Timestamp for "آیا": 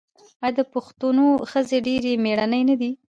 0.45-0.55